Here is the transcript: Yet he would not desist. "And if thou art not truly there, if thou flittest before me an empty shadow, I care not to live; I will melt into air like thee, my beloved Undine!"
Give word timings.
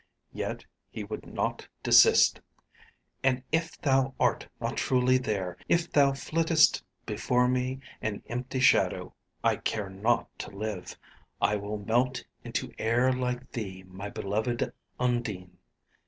Yet 0.33 0.65
he 0.89 1.03
would 1.03 1.27
not 1.27 1.67
desist. 1.83 2.41
"And 3.23 3.43
if 3.51 3.79
thou 3.79 4.15
art 4.19 4.47
not 4.59 4.77
truly 4.77 5.19
there, 5.19 5.57
if 5.69 5.91
thou 5.91 6.13
flittest 6.13 6.83
before 7.05 7.47
me 7.47 7.81
an 8.01 8.23
empty 8.25 8.61
shadow, 8.61 9.13
I 9.43 9.57
care 9.57 9.91
not 9.91 10.27
to 10.39 10.49
live; 10.49 10.97
I 11.39 11.55
will 11.57 11.77
melt 11.77 12.23
into 12.43 12.73
air 12.79 13.13
like 13.13 13.51
thee, 13.51 13.83
my 13.83 14.09
beloved 14.09 14.73
Undine!" 14.99 15.59